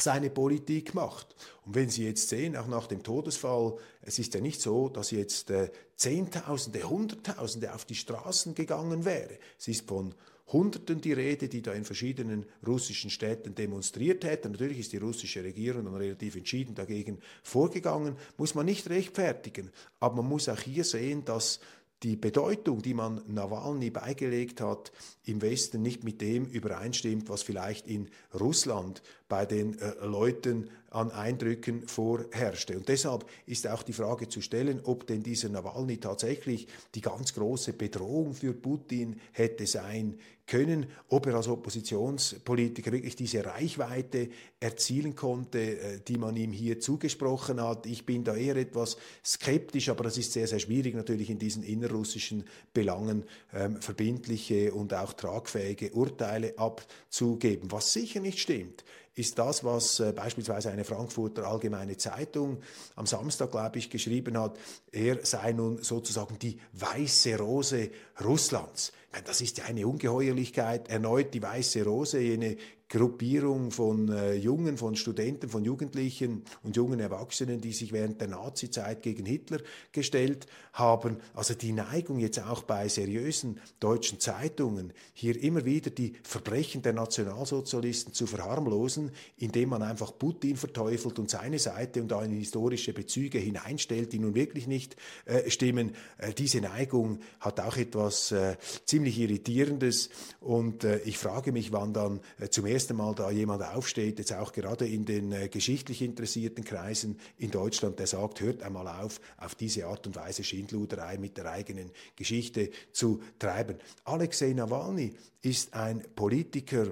seine 0.01 0.29
Politik 0.29 0.93
macht. 0.93 1.35
Und 1.65 1.75
wenn 1.75 1.89
Sie 1.89 2.05
jetzt 2.05 2.29
sehen, 2.29 2.55
auch 2.55 2.67
nach 2.67 2.87
dem 2.87 3.03
Todesfall, 3.03 3.77
es 4.01 4.19
ist 4.19 4.33
ja 4.33 4.41
nicht 4.41 4.61
so, 4.61 4.89
dass 4.89 5.11
jetzt 5.11 5.49
äh, 5.49 5.71
Zehntausende, 5.95 6.89
Hunderttausende 6.89 7.73
auf 7.73 7.85
die 7.85 7.95
Straßen 7.95 8.55
gegangen 8.55 9.05
wäre. 9.05 9.37
Es 9.57 9.67
ist 9.67 9.87
von 9.87 10.15
Hunderten 10.51 10.99
die 10.99 11.13
Rede, 11.13 11.47
die 11.47 11.61
da 11.61 11.73
in 11.73 11.85
verschiedenen 11.85 12.45
russischen 12.65 13.11
Städten 13.11 13.53
demonstriert 13.53 14.23
hätten. 14.23 14.51
Natürlich 14.51 14.79
ist 14.79 14.93
die 14.93 14.97
russische 14.97 15.43
Regierung 15.43 15.85
dann 15.85 15.95
relativ 15.95 16.35
entschieden 16.35 16.73
dagegen 16.73 17.19
vorgegangen, 17.43 18.15
muss 18.37 18.55
man 18.55 18.65
nicht 18.65 18.89
rechtfertigen. 18.89 19.69
Aber 19.99 20.15
man 20.15 20.29
muss 20.29 20.49
auch 20.49 20.59
hier 20.59 20.83
sehen, 20.83 21.23
dass 21.23 21.59
die 22.01 22.15
Bedeutung, 22.15 22.81
die 22.81 22.93
man 22.93 23.21
Nawalny 23.27 23.89
beigelegt 23.89 24.61
hat, 24.61 24.91
im 25.25 25.41
Westen 25.41 25.81
nicht 25.81 26.03
mit 26.03 26.21
dem 26.21 26.45
übereinstimmt, 26.45 27.29
was 27.29 27.43
vielleicht 27.43 27.87
in 27.87 28.09
Russland 28.33 29.03
bei 29.29 29.45
den 29.45 29.79
äh, 29.79 29.93
Leuten 30.05 30.69
an 30.91 31.11
Eindrücken 31.11 31.87
vorherrschte. 31.87 32.75
Und 32.75 32.89
deshalb 32.89 33.25
ist 33.45 33.67
auch 33.67 33.83
die 33.83 33.93
Frage 33.93 34.27
zu 34.27 34.41
stellen, 34.41 34.81
ob 34.83 35.05
denn 35.05 35.21
dieser 35.21 35.49
Nawalny 35.49 35.97
tatsächlich 35.97 36.67
die 36.95 37.01
ganz 37.01 37.33
große 37.33 37.73
Bedrohung 37.73 38.33
für 38.33 38.53
Putin 38.53 39.21
hätte 39.31 39.67
sein 39.67 40.17
können, 40.47 40.87
ob 41.09 41.27
er 41.27 41.35
als 41.35 41.47
Oppositionspolitiker 41.47 42.91
wirklich 42.91 43.15
diese 43.15 43.45
Reichweite 43.45 44.29
erzielen 44.59 45.15
konnte, 45.15 45.79
äh, 45.79 45.99
die 45.99 46.17
man 46.17 46.35
ihm 46.35 46.51
hier 46.51 46.79
zugesprochen 46.79 47.61
hat. 47.61 47.85
Ich 47.85 48.07
bin 48.07 48.23
da 48.23 48.35
eher 48.35 48.55
etwas 48.55 48.97
skeptisch, 49.23 49.89
aber 49.89 50.05
das 50.05 50.17
ist 50.17 50.33
sehr, 50.33 50.47
sehr 50.47 50.59
schwierig 50.59 50.95
natürlich 50.95 51.29
in 51.29 51.37
diesen 51.37 51.61
innerrussischen 51.61 52.45
Belangen 52.73 53.25
ähm, 53.53 53.79
verbindliche 53.79 54.73
und 54.73 54.91
auch 54.95 55.13
tragfähige 55.13 55.91
Urteile 55.91 56.57
abzugeben. 56.57 57.71
Was 57.71 57.93
sicher 57.93 58.19
nicht 58.19 58.39
stimmt, 58.39 58.83
ist 59.19 59.37
das, 59.37 59.63
was 59.63 59.99
äh, 59.99 60.13
beispielsweise 60.13 60.71
eine 60.71 60.85
Frankfurter 60.85 61.45
Allgemeine 61.45 61.97
Zeitung 61.97 62.61
am 62.95 63.05
Samstag, 63.05 63.51
glaube 63.51 63.77
ich, 63.77 63.89
geschrieben 63.89 64.37
hat. 64.39 64.57
Er 64.91 65.25
sei 65.25 65.51
nun 65.51 65.83
sozusagen 65.83 66.39
die 66.39 66.57
weiße 66.73 67.37
Rose 67.37 67.89
Russlands. 68.23 68.93
Das 69.25 69.41
ist 69.41 69.57
ja 69.57 69.65
eine 69.65 69.87
Ungeheuerlichkeit. 69.87 70.87
Erneut 70.89 71.33
die 71.33 71.41
weiße 71.41 71.83
Rose, 71.83 72.19
jene 72.19 72.57
Gruppierung 72.89 73.69
von 73.69 74.09
äh, 74.09 74.33
Jungen, 74.33 74.75
von 74.75 74.95
Studenten, 74.95 75.47
von 75.47 75.63
Jugendlichen 75.63 76.43
und 76.63 76.75
jungen 76.75 76.99
Erwachsenen, 76.99 77.61
die 77.61 77.71
sich 77.71 77.93
während 77.93 78.19
der 78.19 78.29
Nazizeit 78.29 79.03
gegen 79.03 79.27
Hitler 79.27 79.59
gestellt 79.91 80.47
haben. 80.73 81.17
Also 81.35 81.53
die 81.53 81.71
Neigung 81.71 82.17
jetzt 82.17 82.39
auch 82.39 82.63
bei 82.63 82.87
seriösen 82.87 83.59
deutschen 83.79 84.19
Zeitungen, 84.19 84.91
hier 85.13 85.39
immer 85.41 85.65
wieder 85.65 85.91
die 85.91 86.13
Verbrechen 86.23 86.81
der 86.81 86.93
Nationalsozialisten 86.93 88.13
zu 88.13 88.25
verharmlosen, 88.25 89.11
indem 89.37 89.69
man 89.69 89.83
einfach 89.83 90.17
Putin 90.17 90.57
verteufelt 90.57 91.19
und 91.19 91.29
seine 91.29 91.59
Seite 91.59 92.01
und 92.01 92.09
da 92.09 92.23
in 92.23 92.31
historische 92.31 92.93
Bezüge 92.93 93.37
hineinstellt, 93.37 94.13
die 94.13 94.19
nun 94.19 94.33
wirklich 94.33 94.65
nicht 94.65 94.95
äh, 95.25 95.47
stimmen. 95.51 95.91
Äh, 96.17 96.33
diese 96.33 96.59
Neigung 96.59 97.19
hat 97.39 97.59
auch 97.59 97.77
etwas 97.77 98.31
äh, 98.31 98.57
ziemlich 98.99 99.19
Irritierendes 99.19 100.09
und 100.41 100.83
äh, 100.83 100.99
ich 100.99 101.17
frage 101.17 101.53
mich, 101.53 101.71
wann 101.71 101.93
dann 101.93 102.19
äh, 102.39 102.49
zum 102.49 102.65
ersten 102.65 102.89
erste 102.89 102.93
Mal 102.93 103.13
da 103.13 103.29
jemand 103.29 103.61
aufsteht, 103.61 104.19
jetzt 104.19 104.33
auch 104.33 104.51
gerade 104.51 104.87
in 104.87 105.05
den 105.05 105.31
äh, 105.31 105.47
geschichtlich 105.47 106.01
interessierten 106.01 106.63
Kreisen 106.63 107.19
in 107.37 107.51
Deutschland, 107.51 107.99
der 107.99 108.07
sagt, 108.07 108.39
hört 108.39 108.63
einmal 108.63 108.87
auf, 108.87 109.21
auf 109.37 109.53
diese 109.53 109.85
Art 109.85 110.07
und 110.07 110.15
Weise 110.15 110.43
Schindluderei 110.43 111.17
mit 111.17 111.37
der 111.37 111.51
eigenen 111.51 111.91
Geschichte 112.15 112.71
zu 112.93 113.21
treiben. 113.37 113.77
Alexei 114.05 114.53
Nawalny 114.53 115.13
ist 115.41 115.73
ein 115.73 116.01
Politiker, 116.15 116.87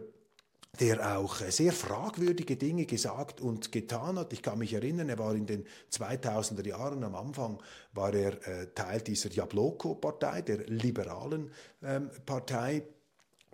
der 0.80 1.18
auch 1.18 1.42
äh, 1.42 1.52
sehr 1.52 1.74
fragwürdige 1.74 2.56
Dinge 2.56 2.86
gesagt 2.86 3.42
und 3.42 3.72
getan 3.72 4.18
hat. 4.20 4.34
Ich 4.34 4.42
kann 4.42 4.60
mich 4.60 4.74
erinnern, 4.74 5.10
er 5.10 5.20
war 5.20 5.36
in 5.36 5.46
den 5.46 5.66
2000er 5.92 6.68
Jahren 6.68 7.04
am 7.04 7.16
Anfang, 7.16 7.62
war 7.94 8.14
er 8.14 8.48
äh, 8.48 8.68
Teil 8.74 9.02
dieser 9.02 9.30
Jabloko-Partei, 9.30 10.42
der 10.42 10.66
liberalen 10.68 11.52
ähm, 11.84 12.10
Partei 12.26 12.84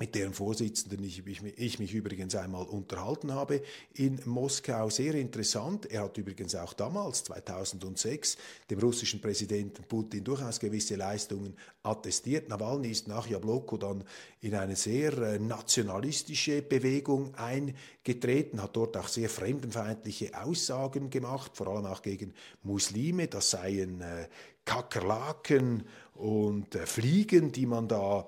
mit 0.03 0.15
deren 0.15 0.33
Vorsitzenden 0.33 1.01
ich, 1.01 1.25
ich, 1.25 1.41
ich, 1.55 1.79
mich 1.79 1.93
übrigens 1.93 2.36
einmal 2.36 2.65
unterhalten 2.65 3.31
habe 3.31 3.62
in 3.93 4.19
Moskau. 4.25 4.89
Sehr 4.89 5.15
interessant. 5.15 5.86
Er 5.86 6.01
hat 6.01 6.17
übrigens 6.17 6.55
auch 6.55 6.74
damals, 6.74 7.24
2006, 7.24 8.36
dem 8.69 8.79
russischen 8.79 9.22
Präsidenten 9.22 9.86
Putin 9.86 10.25
durchaus 10.25 10.60
gewisse 10.60 10.98
Leistungen 10.98 11.55
attestiert. 11.83 12.50
Nawalny 12.50 12.89
ist 12.89 13.07
nach 13.07 13.27
Jabloko 13.27 13.77
dann 13.77 14.03
in 14.41 14.55
eine 14.55 14.75
sehr 14.75 15.17
äh, 15.19 15.39
nationalistische 15.39 16.62
Bewegung 16.62 17.33
eingetreten, 17.36 18.62
hat 18.62 18.75
dort 18.75 18.98
auch 18.98 19.07
sehr 19.07 19.29
fremdenfeindliche 19.29 20.31
Aussagen 20.38 21.12
gemacht, 21.12 21.55
vor 21.55 21.67
allem 21.67 21.86
auch 21.86 22.01
gegen 22.01 22.33
Muslime. 22.62 23.29
Das 23.29 23.51
seien 23.51 24.01
äh, 24.01 24.27
Kakerlaken 24.65 25.83
und 26.13 26.75
äh, 26.75 26.86
Fliegen, 26.86 27.53
die 27.53 27.65
man 27.65 27.88
da 27.88 28.27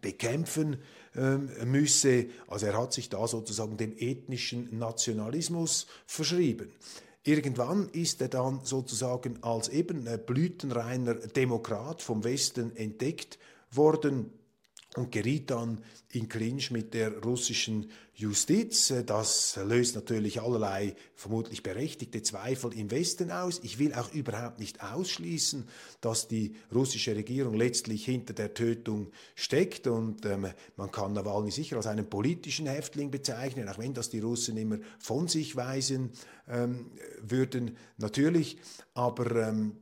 bekämpfen 0.00 0.78
ähm, 1.16 1.50
müsse. 1.66 2.26
Also 2.48 2.66
er 2.66 2.78
hat 2.78 2.92
sich 2.92 3.08
da 3.08 3.26
sozusagen 3.26 3.76
dem 3.76 3.94
ethnischen 3.96 4.78
Nationalismus 4.78 5.86
verschrieben. 6.06 6.70
Irgendwann 7.22 7.88
ist 7.90 8.20
er 8.20 8.28
dann 8.28 8.60
sozusagen 8.64 9.42
als 9.42 9.68
eben 9.68 10.06
blütenreiner 10.26 11.14
Demokrat 11.14 12.02
vom 12.02 12.22
Westen 12.22 12.76
entdeckt 12.76 13.38
worden 13.70 14.30
und 14.96 15.10
geriet 15.10 15.50
dann 15.50 15.82
in 16.12 16.28
Clinch 16.28 16.70
mit 16.70 16.94
der 16.94 17.22
russischen 17.22 17.90
Justiz. 18.14 18.92
Das 19.06 19.58
löst 19.64 19.96
natürlich 19.96 20.40
allerlei 20.40 20.94
vermutlich 21.16 21.64
berechtigte 21.64 22.22
Zweifel 22.22 22.72
im 22.78 22.90
Westen 22.92 23.32
aus. 23.32 23.60
Ich 23.64 23.80
will 23.80 23.92
auch 23.94 24.12
überhaupt 24.12 24.60
nicht 24.60 24.82
ausschließen, 24.82 25.68
dass 26.00 26.28
die 26.28 26.54
russische 26.72 27.16
Regierung 27.16 27.54
letztlich 27.54 28.04
hinter 28.04 28.34
der 28.34 28.54
Tötung 28.54 29.10
steckt 29.34 29.88
und 29.88 30.24
ähm, 30.26 30.46
man 30.76 30.90
kann 30.92 31.12
Nawalny 31.12 31.50
sicher 31.50 31.76
als 31.76 31.88
einen 31.88 32.08
politischen 32.08 32.66
Häftling 32.66 33.10
bezeichnen, 33.10 33.68
auch 33.68 33.78
wenn 33.78 33.94
das 33.94 34.10
die 34.10 34.20
Russen 34.20 34.56
immer 34.56 34.78
von 35.00 35.26
sich 35.26 35.56
weisen 35.56 36.12
ähm, 36.48 36.92
würden, 37.20 37.76
natürlich. 37.98 38.58
Aber 38.94 39.48
ähm, 39.48 39.78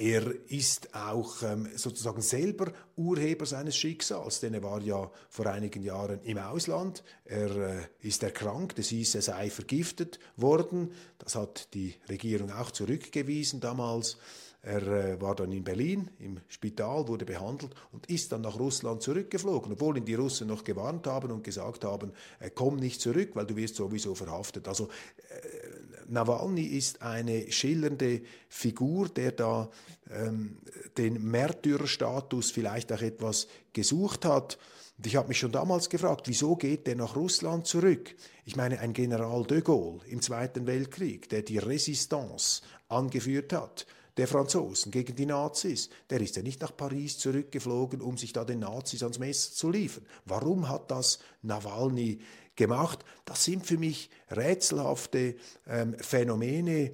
er 0.00 0.32
ist 0.48 0.94
auch 0.94 1.42
ähm, 1.42 1.68
sozusagen 1.76 2.22
selber 2.22 2.72
Urheber 2.96 3.44
seines 3.44 3.76
Schicksals, 3.76 4.40
denn 4.40 4.54
er 4.54 4.62
war 4.62 4.80
ja 4.80 5.10
vor 5.28 5.46
einigen 5.46 5.82
Jahren 5.82 6.22
im 6.22 6.38
Ausland. 6.38 7.04
Er 7.26 7.50
äh, 7.54 7.82
ist 8.00 8.22
erkrankt, 8.22 8.78
es 8.78 8.88
hieß, 8.88 9.16
er 9.16 9.22
sei 9.22 9.50
vergiftet 9.50 10.18
worden. 10.36 10.92
Das 11.18 11.34
hat 11.34 11.74
die 11.74 11.94
Regierung 12.08 12.50
auch 12.50 12.70
zurückgewiesen 12.70 13.60
damals. 13.60 14.16
Er 14.62 14.82
äh, 14.86 15.20
war 15.20 15.34
dann 15.34 15.52
in 15.52 15.64
Berlin 15.64 16.10
im 16.18 16.40
Spital, 16.48 17.08
wurde 17.08 17.26
behandelt 17.26 17.74
und 17.92 18.06
ist 18.10 18.32
dann 18.32 18.40
nach 18.40 18.58
Russland 18.58 19.02
zurückgeflogen, 19.02 19.72
obwohl 19.72 19.98
ihn 19.98 20.04
die 20.04 20.14
Russen 20.14 20.48
noch 20.48 20.64
gewarnt 20.64 21.06
haben 21.06 21.30
und 21.30 21.44
gesagt 21.44 21.84
haben, 21.84 22.12
äh, 22.40 22.50
komm 22.50 22.76
nicht 22.76 23.02
zurück, 23.02 23.30
weil 23.34 23.46
du 23.46 23.56
wirst 23.56 23.76
sowieso 23.76 24.14
verhaftet. 24.14 24.66
Also 24.66 24.88
äh, 25.28 25.69
Nawalny 26.10 26.64
ist 26.64 27.02
eine 27.02 27.50
schillernde 27.52 28.22
Figur, 28.48 29.08
der 29.08 29.32
da 29.32 29.70
ähm, 30.10 30.58
den 30.98 31.22
Märtyrerstatus 31.22 32.50
vielleicht 32.50 32.92
auch 32.92 33.00
etwas 33.00 33.46
gesucht 33.72 34.24
hat. 34.24 34.58
Und 34.98 35.06
ich 35.06 35.16
habe 35.16 35.28
mich 35.28 35.38
schon 35.38 35.52
damals 35.52 35.88
gefragt, 35.88 36.28
wieso 36.28 36.56
geht 36.56 36.86
der 36.86 36.96
nach 36.96 37.16
Russland 37.16 37.66
zurück? 37.66 38.14
Ich 38.44 38.56
meine, 38.56 38.80
ein 38.80 38.92
General 38.92 39.44
de 39.44 39.60
Gaulle 39.62 40.00
im 40.08 40.20
Zweiten 40.20 40.66
Weltkrieg, 40.66 41.28
der 41.28 41.42
die 41.42 41.58
Resistance 41.58 42.62
angeführt 42.88 43.52
hat, 43.52 43.86
der 44.16 44.26
Franzosen 44.28 44.90
gegen 44.90 45.14
die 45.14 45.26
Nazis, 45.26 45.88
der 46.10 46.20
ist 46.20 46.36
ja 46.36 46.42
nicht 46.42 46.60
nach 46.60 46.76
Paris 46.76 47.18
zurückgeflogen, 47.18 48.02
um 48.02 48.18
sich 48.18 48.32
da 48.32 48.44
den 48.44 48.58
Nazis 48.58 49.02
ans 49.02 49.18
Messer 49.18 49.52
zu 49.52 49.70
liefern. 49.70 50.04
Warum 50.26 50.68
hat 50.68 50.90
das 50.90 51.20
Nawalny 51.42 52.20
gemacht. 52.60 53.04
Das 53.24 53.44
sind 53.44 53.66
für 53.66 53.78
mich 53.78 54.10
rätselhafte 54.30 55.34
ähm, 55.66 55.96
Phänomene, 55.98 56.92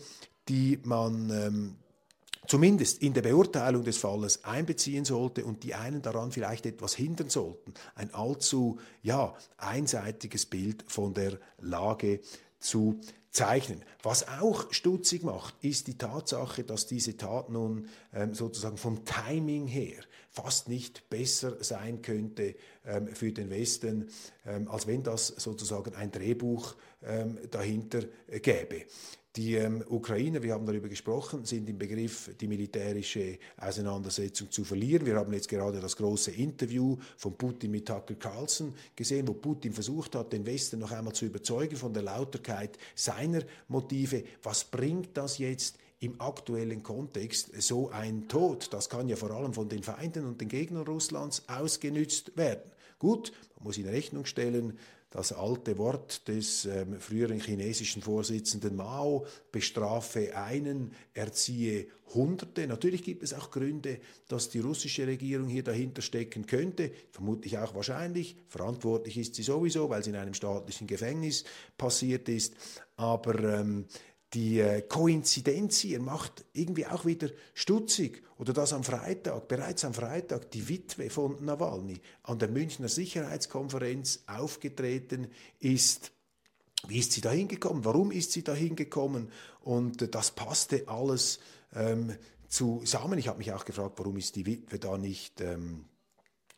die 0.49 0.79
man 0.85 1.31
ähm, 1.31 1.77
zumindest 2.47 3.03
in 3.03 3.13
der 3.13 3.23
Beurteilung 3.23 3.85
des 3.85 3.99
Falles 3.99 4.45
einbeziehen 4.45 5.05
sollte 5.05 5.45
und 5.45 5.65
die 5.65 5.75
einen 5.75 6.03
daran 6.03 6.31
vielleicht 6.31 6.65
etwas 6.67 6.95
hindern 6.95 7.29
sollten, 7.29 7.75
ein 7.97 8.15
allzu 8.15 8.79
ja, 9.03 9.35
einseitiges 9.59 10.47
Bild 10.47 10.85
von 10.87 11.13
der 11.13 11.39
Lage 11.59 12.21
zu 12.61 13.01
zeichnen. 13.33 13.85
Was 14.03 14.29
auch 14.29 14.73
stutzig 14.73 15.25
macht, 15.25 15.57
ist 15.63 15.89
die 15.89 15.99
Tatsache, 15.99 16.63
dass 16.63 16.87
diese 16.87 17.17
Tat 17.17 17.51
nun 17.51 17.89
ähm, 18.15 18.35
sozusagen 18.35 18.77
vom 18.77 19.05
Timing 19.05 19.67
her 19.67 20.03
fast 20.37 20.69
nicht 20.69 21.09
besser 21.09 21.57
sein 21.65 22.03
könnte 22.03 22.57
ähm, 22.85 23.09
für 23.09 23.33
den 23.33 23.49
Westen, 23.49 24.11
ähm, 24.45 24.69
als 24.69 24.87
wenn 24.87 25.03
das 25.03 25.29
sozusagen 25.29 25.95
ein 25.95 26.11
Drehbuch 26.11 26.77
ähm, 27.03 27.39
dahinter 27.51 28.01
äh, 28.27 28.41
gäbe. 28.41 28.85
Die 29.35 29.55
ähm, 29.55 29.83
Ukrainer, 29.89 30.43
wir 30.43 30.53
haben 30.53 30.67
darüber 30.67 30.89
gesprochen, 30.89 31.47
sind 31.47 31.69
im 31.71 31.79
Begriff, 31.79 32.31
die 32.39 32.49
militärische 32.49 33.39
Auseinandersetzung 33.57 34.51
zu 34.51 34.65
verlieren. 34.65 35.07
Wir 35.07 35.17
haben 35.17 35.33
jetzt 35.33 35.49
gerade 35.49 35.81
das 35.81 35.97
große 35.97 36.33
Interview 36.33 36.99
von 37.17 37.37
Putin 37.37 37.71
mit 37.71 37.87
Tucker 37.87 38.15
Carlson 38.15 38.75
gesehen, 38.95 39.29
wo 39.29 39.35
Putin 39.35 39.73
versucht 39.73 40.17
hat, 40.17 40.35
den 40.35 40.45
Westen 40.45 40.79
noch 40.79 40.93
einmal 40.93 41.15
zu 41.15 41.25
überzeugen 41.25 41.77
von 41.77 41.95
der 41.95 42.03
Lauterkeit 42.03 42.79
seiner 42.95 43.41
Motive. 43.69 44.23
Was 44.43 44.65
bringt 44.65 45.17
das 45.17 45.39
jetzt 45.39 45.79
im 46.01 46.21
aktuellen 46.21 46.83
Kontext 46.83 47.51
so 47.61 47.91
ein 47.91 48.29
Tod? 48.29 48.73
Das 48.73 48.89
kann 48.89 49.09
ja 49.09 49.17
vor 49.17 49.31
allem 49.31 49.55
von 49.55 49.69
den 49.69 49.83
Feinden 49.83 50.27
und 50.27 50.41
den 50.41 50.49
Gegnern 50.49 50.87
Russlands 50.87 51.45
ausgenützt 51.49 52.37
werden. 52.37 52.71
Gut, 52.99 53.33
man 53.57 53.65
muss 53.65 53.79
in 53.79 53.89
Rechnung 53.89 54.25
stellen, 54.25 54.79
das 55.11 55.33
alte 55.33 55.79
Wort 55.79 56.29
des 56.29 56.65
ähm, 56.65 57.01
früheren 57.01 57.41
chinesischen 57.41 58.03
Vorsitzenden 58.03 58.77
Mao, 58.77 59.25
bestrafe 59.53 60.37
einen, 60.37 60.93
erziehe 61.15 61.87
Hunderte. 62.13 62.67
Natürlich 62.67 63.03
gibt 63.03 63.23
es 63.23 63.33
auch 63.33 63.51
Gründe, 63.51 63.99
dass 64.29 64.51
die 64.51 64.59
russische 64.59 65.07
Regierung 65.07 65.49
hier 65.49 65.63
dahinter 65.63 66.03
stecken 66.03 66.47
könnte, 66.47 66.91
vermutlich 67.13 67.57
auch 67.59 67.75
wahrscheinlich. 67.75 68.37
Verantwortlich 68.49 69.17
ist 69.17 69.35
sie 69.37 69.43
sowieso, 69.43 69.89
weil 69.89 70.03
sie 70.03 70.11
in 70.11 70.17
einem 70.17 70.35
staatlichen 70.35 70.87
Gefängnis 70.87 71.45
passiert 71.79 72.29
ist. 72.29 72.55
Aber 72.97 73.61
ähm, 73.61 73.87
die 74.37 74.61
äh, 74.61 74.83
Koinzidenz 74.83 75.79
hier 75.79 75.99
macht 75.99 76.45
irgendwie 76.53 76.87
auch 76.87 77.07
wieder 77.07 77.31
stutzig. 77.55 78.23
Oder 78.37 78.53
dass 78.53 78.75
am 78.75 78.85
Freitag, 78.85 79.49
bereits 79.49 79.83
am 79.87 79.95
Freitag, 79.95 80.51
die 80.51 80.69
Witwe 80.69 81.09
von 81.09 81.43
Nawalny 81.43 81.99
an 82.23 82.39
der 82.39 82.51
Münchner 82.51 82.89
Sicherheitskonferenz 82.89 84.25
aufgetreten 84.27 85.29
ist. 85.59 86.13
Wie 86.87 86.99
ist 86.99 87.13
sie 87.13 87.23
da 87.23 87.31
hingekommen? 87.31 87.87
Warum 87.87 88.11
ist 88.11 88.33
sie 88.33 88.45
da 88.45 88.53
hingekommen? 88.53 89.33
Und 89.63 90.03
äh, 90.03 90.09
das 90.09 90.33
passte 90.33 90.87
alles 90.87 91.39
ähm, 91.75 92.15
zusammen. 92.47 93.19
Ich 93.19 93.29
habe 93.29 93.39
mich 93.39 93.53
auch 93.53 93.65
gefragt, 93.65 93.95
warum 93.97 94.19
ist 94.19 94.37
die 94.37 94.45
Witwe 94.45 94.79
da 94.79 94.99
nicht 94.99 95.41
ähm, 95.41 95.87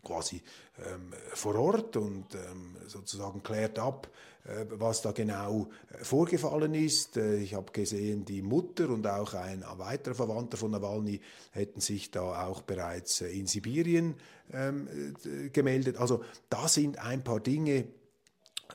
quasi 0.09 0.43
ähm, 0.79 1.13
vor 1.35 1.55
Ort 1.57 1.97
und 1.97 2.35
ähm, 2.35 2.77
sozusagen 2.87 3.43
klärt 3.43 3.79
ab, 3.79 4.09
äh, 4.45 4.65
was 4.71 5.03
da 5.03 5.13
genau 5.13 5.69
äh, 5.93 6.05
vorgefallen 6.05 6.73
ist. 6.75 7.17
Äh, 7.17 7.37
ich 7.37 7.55
habe 7.55 7.71
gesehen, 7.73 8.25
die 8.25 8.41
Mutter 8.41 8.89
und 8.89 9.07
auch 9.07 9.35
ein 9.35 9.65
weiterer 9.77 10.15
Verwandter 10.15 10.57
von 10.57 10.71
Nawalny 10.71 11.21
hätten 11.51 11.81
sich 11.81 12.11
da 12.11 12.47
auch 12.47 12.63
bereits 12.63 13.21
in 13.21 13.47
Sibirien 13.47 14.15
ähm, 14.53 15.15
gemeldet. 15.53 15.99
Also 15.99 16.25
da 16.49 16.69
sind 16.69 16.99
ein 16.99 17.23
paar 17.23 17.41
Dinge, 17.41 17.85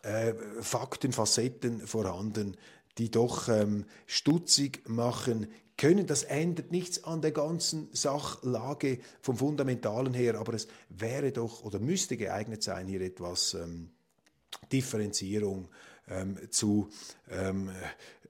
äh, 0.03 0.33
Fakten, 0.61 1.11
Facetten 1.11 1.87
vorhanden, 1.87 2.57
die 2.99 3.09
doch 3.09 3.49
ähm, 3.49 3.85
stutzig 4.05 4.87
machen 4.87 5.47
können. 5.77 6.07
Das 6.07 6.23
ändert 6.23 6.71
nichts 6.71 7.03
an 7.03 7.21
der 7.21 7.31
ganzen 7.31 7.89
Sachlage 7.93 8.99
vom 9.21 9.37
Fundamentalen 9.37 10.13
her, 10.13 10.35
aber 10.35 10.53
es 10.53 10.67
wäre 10.89 11.31
doch 11.31 11.63
oder 11.63 11.79
müsste 11.79 12.17
geeignet 12.17 12.63
sein, 12.63 12.87
hier 12.87 13.01
etwas 13.01 13.53
ähm, 13.53 13.89
Differenzierung 14.71 15.69
ähm, 16.07 16.37
zu 16.51 16.89
ähm, 17.29 17.71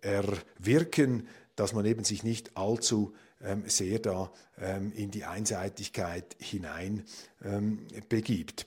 erwirken, 0.02 1.28
dass 1.56 1.74
man 1.74 1.86
eben 1.86 2.04
sich 2.04 2.24
nicht 2.24 2.58
allzu 2.58 3.14
ähm, 3.42 3.64
sehr 3.68 4.00
da 4.00 4.32
ähm, 4.58 4.92
in 4.94 5.12
die 5.12 5.26
Einseitigkeit 5.26 6.36
hinein 6.40 7.04
ähm, 7.44 7.88
begibt. 8.10 8.66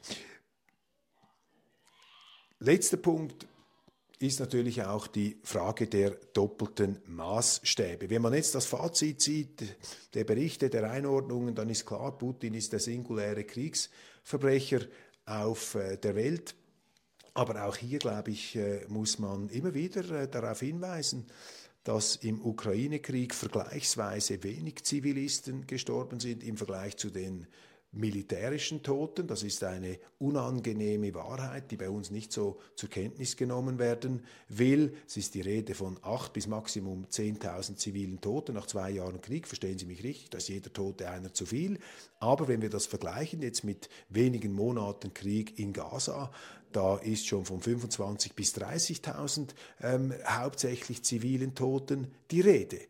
Letzter 2.58 2.96
Punkt 2.96 3.46
ist 4.18 4.40
natürlich 4.40 4.82
auch 4.82 5.06
die 5.06 5.38
Frage 5.42 5.86
der 5.86 6.10
doppelten 6.32 7.00
Maßstäbe. 7.06 8.08
Wenn 8.08 8.22
man 8.22 8.32
jetzt 8.32 8.54
das 8.54 8.66
Fazit 8.66 9.20
sieht, 9.20 9.62
der 10.14 10.24
Berichte, 10.24 10.70
der 10.70 10.90
Einordnungen, 10.90 11.54
dann 11.54 11.68
ist 11.68 11.84
klar, 11.84 12.16
Putin 12.16 12.54
ist 12.54 12.72
der 12.72 12.80
singuläre 12.80 13.44
Kriegsverbrecher 13.44 14.80
auf 15.26 15.74
äh, 15.74 15.96
der 15.98 16.14
Welt. 16.14 16.54
Aber 17.34 17.66
auch 17.66 17.76
hier, 17.76 17.98
glaube 17.98 18.30
ich, 18.30 18.56
äh, 18.56 18.86
muss 18.88 19.18
man 19.18 19.50
immer 19.50 19.74
wieder 19.74 20.22
äh, 20.22 20.28
darauf 20.28 20.60
hinweisen, 20.60 21.26
dass 21.84 22.16
im 22.16 22.44
Ukraine-Krieg 22.44 23.34
vergleichsweise 23.34 24.42
wenig 24.42 24.82
Zivilisten 24.84 25.66
gestorben 25.66 26.20
sind 26.20 26.42
im 26.42 26.56
Vergleich 26.56 26.96
zu 26.96 27.10
den 27.10 27.46
militärischen 27.96 28.82
Toten. 28.82 29.26
Das 29.26 29.42
ist 29.42 29.64
eine 29.64 29.98
unangenehme 30.18 31.14
Wahrheit, 31.14 31.70
die 31.70 31.76
bei 31.76 31.90
uns 31.90 32.10
nicht 32.10 32.32
so 32.32 32.58
zur 32.74 32.88
Kenntnis 32.88 33.36
genommen 33.36 33.78
werden 33.78 34.22
will. 34.48 34.94
Es 35.06 35.16
ist 35.16 35.34
die 35.34 35.40
Rede 35.40 35.74
von 35.74 35.98
acht 36.02 36.32
bis 36.32 36.46
Maximum 36.46 37.06
10.000 37.06 37.76
zivilen 37.76 38.20
Toten 38.20 38.54
nach 38.54 38.66
zwei 38.66 38.90
Jahren 38.90 39.20
Krieg. 39.20 39.46
Verstehen 39.46 39.78
Sie 39.78 39.86
mich 39.86 40.02
richtig, 40.04 40.30
da 40.30 40.38
ist 40.38 40.48
jeder 40.48 40.72
Tote 40.72 41.10
einer 41.10 41.32
zu 41.32 41.46
viel. 41.46 41.78
Aber 42.20 42.48
wenn 42.48 42.62
wir 42.62 42.70
das 42.70 42.86
vergleichen 42.86 43.42
jetzt 43.42 43.64
mit 43.64 43.88
wenigen 44.08 44.52
Monaten 44.52 45.12
Krieg 45.12 45.58
in 45.58 45.72
Gaza, 45.72 46.30
da 46.72 46.96
ist 46.96 47.26
schon 47.26 47.44
von 47.44 47.60
25.000 47.60 48.34
bis 48.34 48.54
30.000 48.54 49.50
ähm, 49.82 50.12
hauptsächlich 50.26 51.02
zivilen 51.02 51.54
Toten 51.54 52.08
die 52.30 52.40
Rede. 52.40 52.80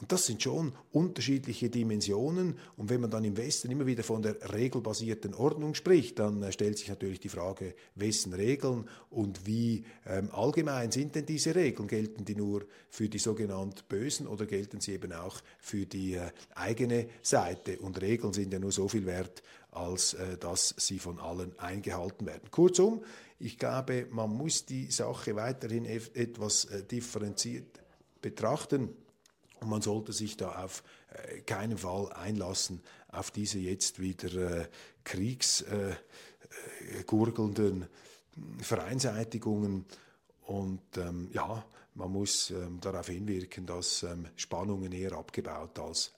Und 0.00 0.10
das 0.10 0.26
sind 0.26 0.42
schon 0.42 0.72
unterschiedliche 0.92 1.70
Dimensionen. 1.70 2.58
Und 2.76 2.90
wenn 2.90 3.00
man 3.00 3.10
dann 3.10 3.24
im 3.24 3.36
Westen 3.36 3.70
immer 3.70 3.86
wieder 3.86 4.02
von 4.02 4.22
der 4.22 4.52
regelbasierten 4.52 5.34
Ordnung 5.34 5.74
spricht, 5.74 6.18
dann 6.18 6.42
äh, 6.42 6.50
stellt 6.50 6.78
sich 6.78 6.88
natürlich 6.88 7.20
die 7.20 7.28
Frage, 7.28 7.74
wessen 7.94 8.34
Regeln 8.34 8.88
und 9.10 9.46
wie 9.46 9.84
ähm, 10.04 10.30
allgemein 10.32 10.90
sind 10.90 11.14
denn 11.14 11.26
diese 11.26 11.54
Regeln? 11.54 11.86
Gelten 11.86 12.24
die 12.24 12.34
nur 12.34 12.66
für 12.90 13.08
die 13.08 13.18
sogenannten 13.18 13.82
Bösen 13.88 14.26
oder 14.26 14.46
gelten 14.46 14.80
sie 14.80 14.92
eben 14.92 15.12
auch 15.12 15.38
für 15.60 15.86
die 15.86 16.14
äh, 16.14 16.30
eigene 16.56 17.06
Seite? 17.22 17.78
Und 17.78 18.00
Regeln 18.00 18.32
sind 18.32 18.52
ja 18.52 18.58
nur 18.58 18.72
so 18.72 18.88
viel 18.88 19.06
wert, 19.06 19.44
als 19.70 20.14
äh, 20.14 20.36
dass 20.38 20.74
sie 20.76 20.98
von 20.98 21.20
allen 21.20 21.56
eingehalten 21.58 22.26
werden. 22.26 22.50
Kurzum, 22.50 23.04
ich 23.44 23.58
glaube, 23.58 24.06
man 24.10 24.30
muss 24.30 24.64
die 24.64 24.90
Sache 24.90 25.36
weiterhin 25.36 25.84
etwas 25.84 26.64
äh, 26.64 26.82
differenziert 26.82 27.82
betrachten. 28.22 28.88
Und 29.60 29.68
man 29.68 29.82
sollte 29.82 30.14
sich 30.14 30.38
da 30.38 30.64
auf 30.64 30.82
äh, 31.10 31.42
keinen 31.42 31.76
Fall 31.76 32.10
einlassen 32.14 32.80
auf 33.08 33.30
diese 33.30 33.58
jetzt 33.58 34.00
wieder 34.00 34.62
äh, 34.62 34.68
kriegsgurgelnden 35.04 37.86
Vereinseitigungen. 38.60 39.84
Und 40.46 40.96
ähm, 40.96 41.28
ja, 41.34 41.66
man 41.92 42.12
muss 42.12 42.50
ähm, 42.50 42.80
darauf 42.80 43.08
hinwirken, 43.08 43.66
dass 43.66 44.04
ähm, 44.04 44.26
Spannungen 44.36 44.92
eher 44.92 45.12
abgebaut 45.12 45.78
als 45.78 46.14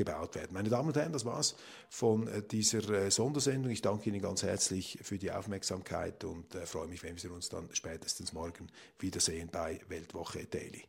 aufgebaut 0.00 0.34
werden. 0.34 0.52
Meine 0.52 0.68
Damen 0.68 0.88
und 0.88 0.96
Herren, 0.96 1.12
das 1.12 1.24
war's 1.24 1.54
von 1.88 2.26
äh, 2.28 2.42
dieser 2.42 2.88
äh, 2.90 3.10
Sondersendung. 3.10 3.70
Ich 3.70 3.82
danke 3.82 4.08
Ihnen 4.08 4.20
ganz 4.20 4.42
herzlich 4.42 4.98
für 5.02 5.18
die 5.18 5.30
Aufmerksamkeit 5.30 6.24
und 6.24 6.54
äh, 6.54 6.66
freue 6.66 6.88
mich, 6.88 7.02
wenn 7.02 7.20
wir 7.22 7.32
uns 7.32 7.48
dann 7.48 7.68
spätestens 7.72 8.32
morgen 8.32 8.68
wiedersehen 8.98 9.48
bei 9.50 9.80
Weltwoche 9.88 10.44
Daily. 10.46 10.84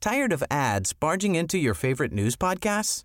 Tired 0.00 0.34
of 0.34 0.42
ads 0.50 0.92
barging 0.92 1.34
into 1.34 1.56
your 1.56 1.72
favorite 1.74 2.12
news 2.12 2.36
podcasts? 2.36 3.04